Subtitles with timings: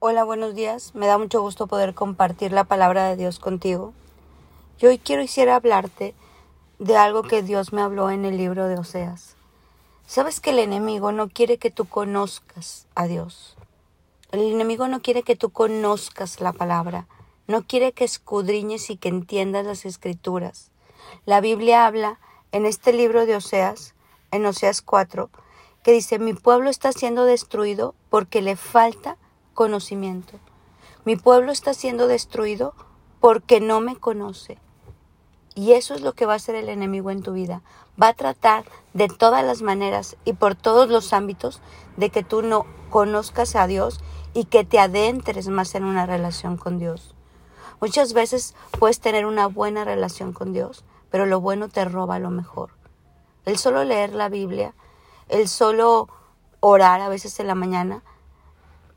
[0.00, 0.94] Hola, buenos días.
[0.94, 3.94] Me da mucho gusto poder compartir la palabra de Dios contigo.
[4.78, 6.14] Y hoy quiero quisiera hablarte
[6.78, 9.34] de algo que Dios me habló en el libro de Oseas.
[10.06, 13.56] Sabes que el enemigo no quiere que tú conozcas a Dios.
[14.30, 17.08] El enemigo no quiere que tú conozcas la palabra.
[17.48, 20.70] No quiere que escudriñes y que entiendas las escrituras.
[21.26, 22.20] La Biblia habla
[22.52, 23.96] en este libro de Oseas,
[24.30, 25.28] en Oseas 4,
[25.82, 29.16] que dice, mi pueblo está siendo destruido porque le falta
[29.58, 30.38] conocimiento.
[31.04, 32.74] Mi pueblo está siendo destruido
[33.18, 34.56] porque no me conoce.
[35.56, 37.62] Y eso es lo que va a hacer el enemigo en tu vida.
[38.00, 41.60] Va a tratar de todas las maneras y por todos los ámbitos
[41.96, 43.98] de que tú no conozcas a Dios
[44.32, 47.16] y que te adentres más en una relación con Dios.
[47.80, 52.30] Muchas veces puedes tener una buena relación con Dios, pero lo bueno te roba lo
[52.30, 52.70] mejor.
[53.44, 54.72] El solo leer la Biblia,
[55.28, 56.08] el solo
[56.60, 58.04] orar a veces en la mañana,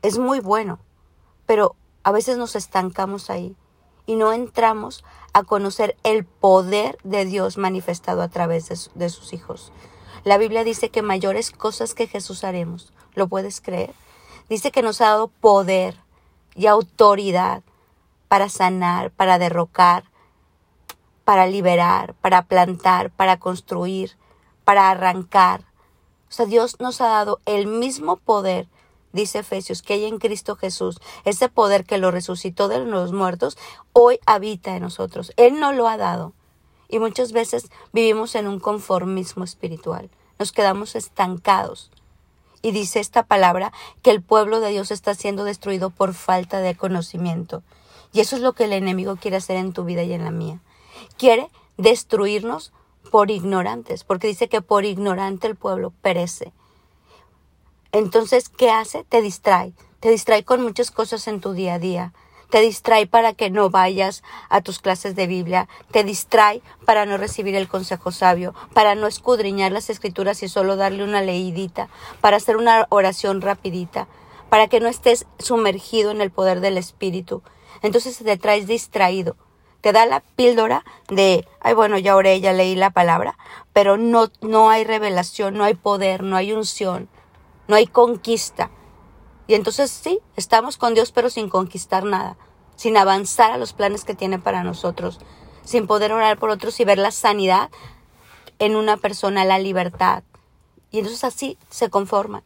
[0.02, 0.80] es muy bueno,
[1.46, 3.56] pero a veces nos estancamos ahí
[4.06, 9.72] y no entramos a conocer el poder de Dios manifestado a través de, sus hijos.
[10.24, 12.92] La Biblia dice que mayores cosas que Jesús haremos.
[13.14, 13.94] ¿Lo puedes creer?
[14.48, 15.96] Dice que nos ha dado poder
[16.54, 17.62] y autoridad
[18.28, 20.04] para sanar, para derrocar,
[21.24, 24.16] para liberar, para plantar, para construir,
[24.64, 25.62] para arrancar.
[26.28, 28.68] O sea, Dios nos ha dado el mismo poder
[29.12, 33.58] dice Efesios, que hay en Cristo Jesús, ese poder que lo resucitó de los muertos,
[33.92, 35.32] hoy habita en nosotros.
[35.36, 36.32] Él no lo ha dado.
[36.88, 40.10] Y muchas veces vivimos en un conformismo espiritual.
[40.38, 41.90] Nos quedamos estancados.
[42.60, 46.76] Y dice esta palabra que el pueblo de Dios está siendo destruido por falta de
[46.76, 47.62] conocimiento.
[48.12, 50.30] Y eso es lo que el enemigo quiere hacer en tu vida y en la
[50.30, 50.60] mía.
[51.16, 52.72] Quiere destruirnos
[53.10, 56.52] por ignorantes, porque dice que por ignorante el pueblo perece.
[57.92, 59.04] Entonces, ¿qué hace?
[59.04, 59.74] Te distrae.
[60.00, 62.14] Te distrae con muchas cosas en tu día a día.
[62.48, 65.68] Te distrae para que no vayas a tus clases de Biblia.
[65.90, 70.76] Te distrae para no recibir el consejo sabio, para no escudriñar las escrituras y solo
[70.76, 71.90] darle una leidita,
[72.22, 74.08] para hacer una oración rapidita,
[74.48, 77.42] para que no estés sumergido en el poder del Espíritu.
[77.82, 79.36] Entonces te traes distraído.
[79.82, 83.36] Te da la píldora de, ay, bueno, ya oré, ya leí la palabra,
[83.74, 87.10] pero no, no hay revelación, no hay poder, no hay unción
[87.68, 88.70] no hay conquista.
[89.46, 92.36] Y entonces sí, estamos con Dios pero sin conquistar nada,
[92.76, 95.20] sin avanzar a los planes que tiene para nosotros,
[95.64, 97.70] sin poder orar por otros y ver la sanidad
[98.58, 100.22] en una persona, la libertad.
[100.90, 102.44] Y entonces así se conforman.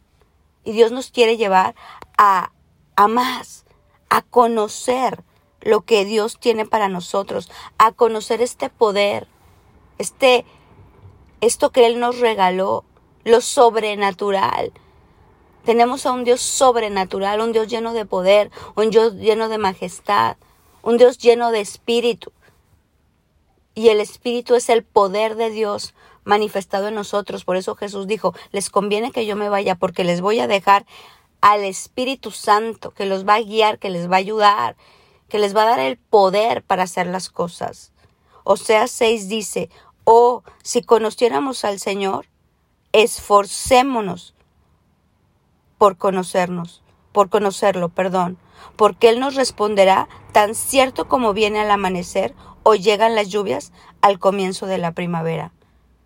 [0.63, 1.75] Y Dios nos quiere llevar
[2.17, 2.51] a,
[2.95, 3.65] a más,
[4.09, 5.23] a conocer
[5.61, 9.27] lo que Dios tiene para nosotros, a conocer este poder,
[9.97, 10.45] este,
[11.41, 12.85] esto que Él nos regaló,
[13.23, 14.71] lo sobrenatural,
[15.67, 20.37] tenemos a un Dios sobrenatural, un Dios lleno de poder, un Dios lleno de majestad,
[20.81, 22.31] un Dios lleno de espíritu.
[23.75, 27.43] Y el espíritu es el poder de Dios manifestado en nosotros.
[27.43, 30.85] Por eso Jesús dijo, les conviene que yo me vaya porque les voy a dejar
[31.41, 34.77] al Espíritu Santo que los va a guiar, que les va a ayudar,
[35.27, 37.91] que les va a dar el poder para hacer las cosas.
[38.45, 39.69] O sea, 6 dice,
[40.05, 42.27] oh, si conociéramos al Señor,
[42.93, 44.33] esforcémonos
[45.77, 48.37] por conocernos, por conocerlo, perdón,
[48.75, 52.33] porque Él nos responderá tan cierto como viene al amanecer
[52.63, 53.71] o llegan las lluvias
[54.01, 55.51] al comienzo de la primavera.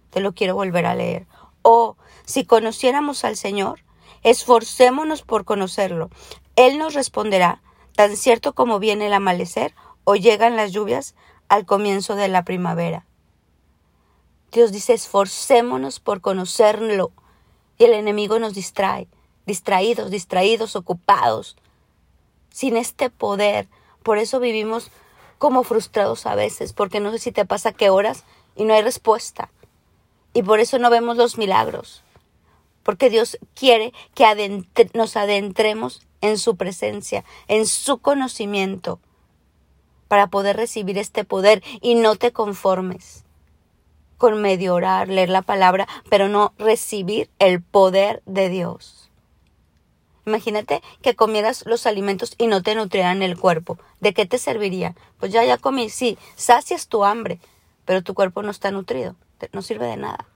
[0.09, 1.25] Te lo quiero volver a leer.
[1.61, 1.95] O
[2.25, 3.83] si conociéramos al Señor,
[4.23, 6.09] esforcémonos por conocerlo.
[6.55, 7.61] Él nos responderá
[7.95, 11.15] tan cierto como viene el amanecer o llegan las lluvias
[11.47, 13.05] al comienzo de la primavera.
[14.51, 17.11] Dios dice, esforcémonos por conocerlo.
[17.77, 19.07] Y el enemigo nos distrae
[19.45, 21.57] distraídos, distraídos, ocupados,
[22.49, 23.67] sin este poder.
[24.03, 24.91] Por eso vivimos
[25.37, 28.23] como frustrados a veces, porque no sé si te pasa que oras
[28.55, 29.51] y no hay respuesta.
[30.33, 32.03] Y por eso no vemos los milagros,
[32.83, 38.99] porque Dios quiere que nos adentremos en su presencia, en su conocimiento,
[40.07, 43.23] para poder recibir este poder y no te conformes
[44.21, 49.00] con medio orar, leer la palabra, pero no recibir el poder de Dios.
[50.25, 53.79] Imagínate que comieras los alimentos y no te nutrieran el cuerpo.
[53.99, 54.95] ¿De qué te serviría?
[55.19, 57.39] Pues ya, ya comí, sí, sacias tu hambre,
[57.85, 59.15] pero tu cuerpo no está nutrido,
[59.51, 60.27] no sirve de nada.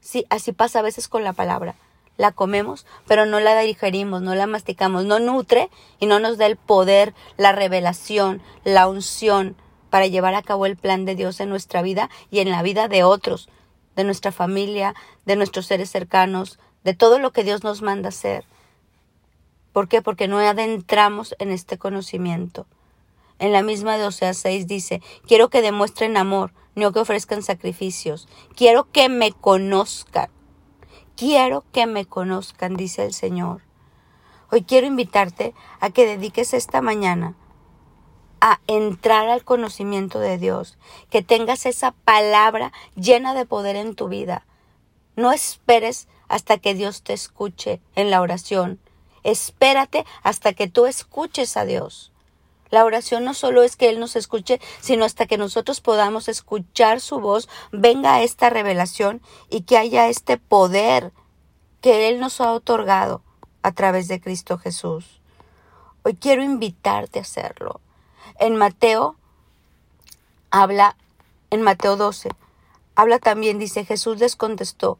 [0.00, 1.74] Sí, así pasa a veces con la palabra.
[2.16, 5.70] La comemos, pero no la digerimos, no la masticamos, no nutre
[6.00, 9.56] y no nos da el poder, la revelación, la unción
[9.88, 12.88] para llevar a cabo el plan de Dios en nuestra vida y en la vida
[12.88, 13.48] de otros,
[13.96, 14.94] de nuestra familia,
[15.24, 18.44] de nuestros seres cercanos, de todo lo que Dios nos manda hacer.
[19.72, 20.02] ¿Por qué?
[20.02, 22.66] Porque no adentramos en este conocimiento.
[23.38, 28.28] En la misma de Oseas 6 dice, quiero que demuestren amor, no que ofrezcan sacrificios.
[28.54, 30.28] Quiero que me conozcan.
[31.16, 33.62] Quiero que me conozcan, dice el Señor.
[34.50, 37.36] Hoy quiero invitarte a que dediques esta mañana
[38.40, 40.78] a entrar al conocimiento de Dios,
[41.10, 44.46] que tengas esa palabra llena de poder en tu vida.
[45.14, 48.80] No esperes hasta que Dios te escuche en la oración.
[49.22, 52.10] Espérate hasta que tú escuches a Dios.
[52.70, 57.00] La oración no solo es que Él nos escuche, sino hasta que nosotros podamos escuchar
[57.00, 61.12] su voz, venga esta revelación y que haya este poder
[61.80, 63.22] que Él nos ha otorgado
[63.62, 65.20] a través de Cristo Jesús.
[66.04, 67.80] Hoy quiero invitarte a hacerlo.
[68.38, 69.16] En Mateo
[70.50, 70.96] habla,
[71.50, 72.30] en Mateo 12,
[72.94, 74.98] habla también, dice Jesús les contestó,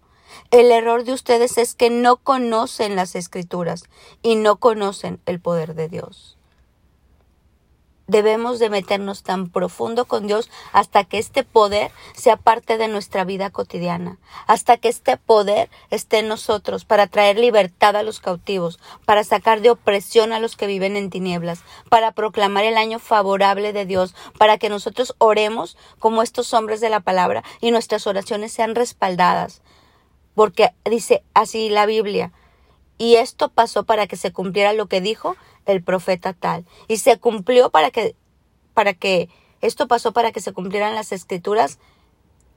[0.50, 3.84] el error de ustedes es que no conocen las escrituras
[4.22, 6.36] y no conocen el poder de Dios
[8.10, 13.24] debemos de meternos tan profundo con Dios hasta que este poder sea parte de nuestra
[13.24, 18.80] vida cotidiana, hasta que este poder esté en nosotros para traer libertad a los cautivos,
[19.06, 23.72] para sacar de opresión a los que viven en tinieblas, para proclamar el año favorable
[23.72, 28.52] de Dios, para que nosotros oremos como estos hombres de la palabra y nuestras oraciones
[28.52, 29.62] sean respaldadas.
[30.34, 32.32] Porque dice así la Biblia,
[32.98, 36.66] y esto pasó para que se cumpliera lo que dijo el profeta tal.
[36.86, 38.14] Y se cumplió para que,
[38.74, 39.30] para que,
[39.60, 41.78] esto pasó para que se cumplieran las escrituras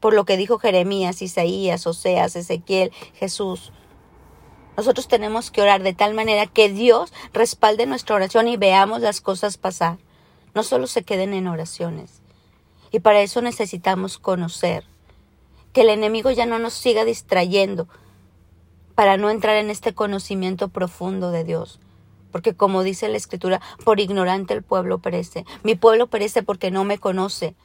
[0.02, 3.72] por lo que dijo Jeremías, Isaías, Oseas, Ezequiel, Jesús.
[4.76, 9.22] Nosotros tenemos que orar de tal manera que Dios respalde nuestra oración y veamos las
[9.22, 9.98] cosas pasar.
[10.54, 12.22] No solo se queden en oraciones.
[12.92, 14.84] Y para eso necesitamos conocer.
[15.74, 17.88] Que el enemigo ya no nos siga distrayendo
[18.96, 21.80] para no entrar en este conocimiento profundo de Dios.
[22.32, 25.46] Porque como dice la Escritura, por ignorante el pueblo perece.
[25.64, 27.56] Mi pueblo perece porque no me conoce.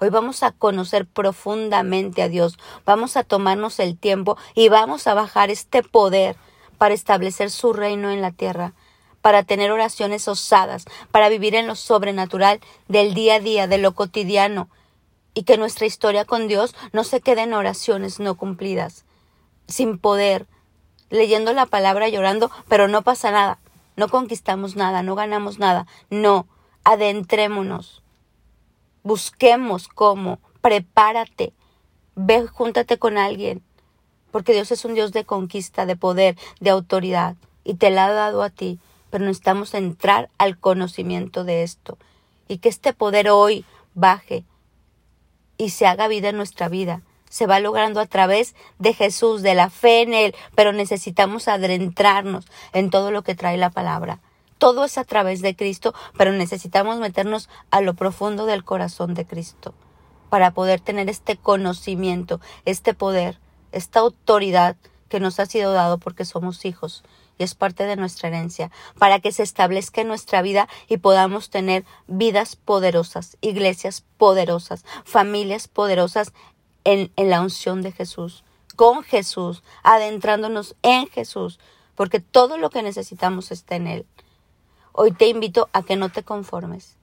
[0.00, 2.56] Hoy vamos a conocer profundamente a Dios,
[2.86, 6.36] vamos a tomarnos el tiempo y vamos a bajar este poder
[6.78, 8.74] para establecer su reino en la tierra,
[9.22, 13.92] para tener oraciones osadas, para vivir en lo sobrenatural del día a día, de lo
[13.92, 14.68] cotidiano,
[15.38, 19.04] y que nuestra historia con Dios no se quede en oraciones no cumplidas,
[19.68, 20.48] sin poder,
[21.10, 23.60] leyendo la palabra llorando, pero no pasa nada.
[23.94, 25.86] No conquistamos nada, no ganamos nada.
[26.10, 26.48] No,
[26.82, 28.02] adentrémonos.
[29.04, 30.40] Busquemos cómo.
[30.60, 31.52] Prepárate.
[32.16, 33.62] Ve, júntate con alguien.
[34.32, 37.36] Porque Dios es un Dios de conquista, de poder, de autoridad.
[37.62, 38.80] Y te la ha dado a ti.
[39.10, 41.96] Pero necesitamos entrar al conocimiento de esto.
[42.48, 43.64] Y que este poder hoy
[43.94, 44.44] baje
[45.58, 49.54] y se haga vida en nuestra vida se va logrando a través de Jesús, de
[49.54, 54.20] la fe en Él, pero necesitamos adentrarnos en todo lo que trae la palabra.
[54.58, 59.26] Todo es a través de Cristo, pero necesitamos meternos a lo profundo del corazón de
[59.26, 59.74] Cristo
[60.30, 63.38] para poder tener este conocimiento, este poder,
[63.72, 64.76] esta autoridad
[65.08, 67.04] que nos ha sido dado porque somos hijos
[67.38, 71.50] y es parte de nuestra herencia, para que se establezca en nuestra vida y podamos
[71.50, 76.32] tener vidas poderosas, iglesias poderosas, familias poderosas
[76.84, 78.44] en, la unción de Jesús,
[78.76, 81.58] con Jesús, adentrándonos en Jesús,
[81.94, 84.06] porque todo lo que necesitamos está en Él.
[84.92, 86.96] Hoy te invito a que no te conformes,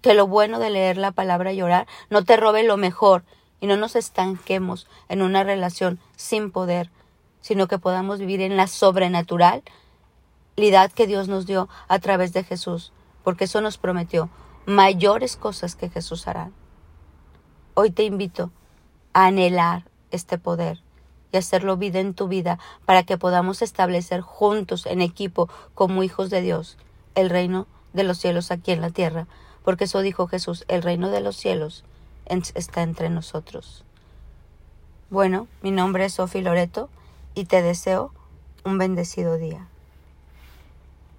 [0.00, 3.24] que lo bueno de leer la palabra y orar no te robe lo mejor
[3.60, 6.90] y no nos estanquemos en una relación sin poder,
[7.44, 9.60] sino que podamos vivir en la sobrenaturalidad
[10.94, 12.90] que Dios nos dio a través de Jesús,
[13.22, 14.30] porque eso nos prometió
[14.64, 16.52] mayores cosas que Jesús hará.
[17.74, 18.50] Hoy te invito
[19.12, 20.80] anhelar este poder
[21.32, 26.30] y hacerlo vida en tu vida para que podamos establecer juntos en equipo como hijos
[26.30, 26.78] de Dios
[27.14, 29.26] el reino de los cielos aquí en la tierra,
[29.64, 31.84] porque eso dijo Jesús, el reino de los cielos
[32.24, 33.84] está entre nosotros.
[35.10, 36.88] Bueno, mi nombre es Sofi Loreto
[37.34, 38.14] y te deseo
[38.64, 39.73] un bendecido día.